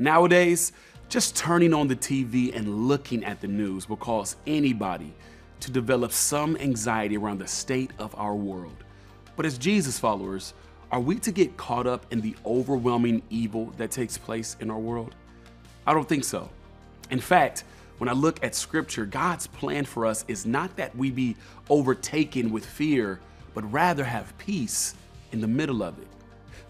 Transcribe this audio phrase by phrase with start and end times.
[0.00, 0.70] Nowadays,
[1.08, 5.12] just turning on the TV and looking at the news will cause anybody
[5.58, 8.84] to develop some anxiety around the state of our world.
[9.34, 10.54] But as Jesus followers,
[10.92, 14.78] are we to get caught up in the overwhelming evil that takes place in our
[14.78, 15.16] world?
[15.84, 16.48] I don't think so.
[17.10, 17.64] In fact,
[17.98, 21.34] when I look at scripture, God's plan for us is not that we be
[21.68, 23.18] overtaken with fear,
[23.52, 24.94] but rather have peace
[25.32, 26.06] in the middle of it.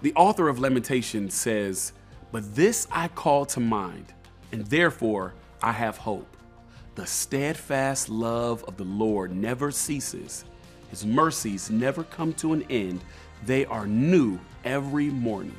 [0.00, 1.92] The author of Lamentations says,
[2.30, 4.12] But this I call to mind,
[4.52, 6.36] and therefore I have hope.
[6.94, 10.44] The steadfast love of the Lord never ceases,
[10.90, 13.03] His mercies never come to an end.
[13.46, 15.56] They are new every morning.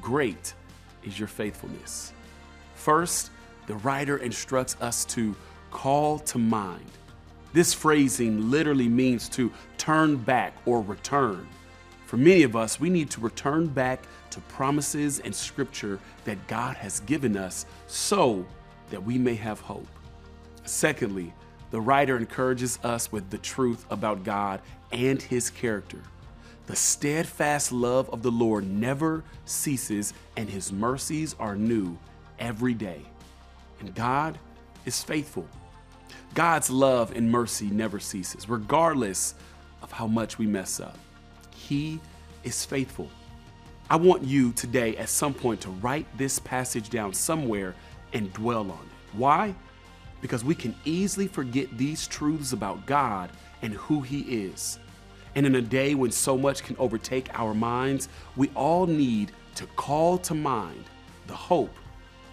[0.00, 0.54] Great
[1.04, 2.12] is your faithfulness.
[2.74, 3.30] First,
[3.66, 5.34] the writer instructs us to
[5.70, 6.90] call to mind.
[7.52, 11.46] This phrasing literally means to turn back or return.
[12.14, 16.76] For many of us, we need to return back to promises and scripture that God
[16.76, 18.46] has given us so
[18.90, 19.88] that we may have hope.
[20.64, 21.34] Secondly,
[21.72, 24.60] the writer encourages us with the truth about God
[24.92, 25.98] and his character.
[26.66, 31.98] The steadfast love of the Lord never ceases, and his mercies are new
[32.38, 33.02] every day.
[33.80, 34.38] And God
[34.86, 35.48] is faithful.
[36.34, 39.34] God's love and mercy never ceases, regardless
[39.82, 40.96] of how much we mess up.
[41.68, 41.98] He
[42.42, 43.08] is faithful.
[43.88, 47.74] I want you today at some point to write this passage down somewhere
[48.12, 49.16] and dwell on it.
[49.16, 49.54] Why?
[50.20, 53.30] Because we can easily forget these truths about God
[53.62, 54.78] and who He is.
[55.36, 59.66] And in a day when so much can overtake our minds, we all need to
[59.68, 60.84] call to mind
[61.28, 61.74] the hope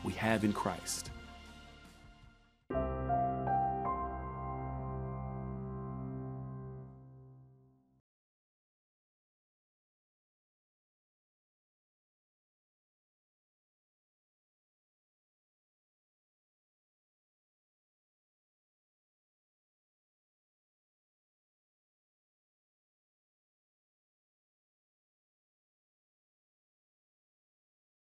[0.04, 1.10] we have in Christ.